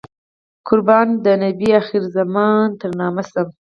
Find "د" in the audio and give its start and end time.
1.23-1.27